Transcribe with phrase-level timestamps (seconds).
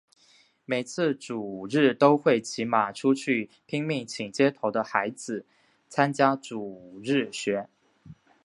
[0.65, 5.45] 每次主日都会骑马出去拼命请街头的孩子
[5.89, 7.69] 参加主日学。